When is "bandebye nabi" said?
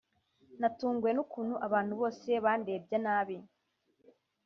2.43-3.37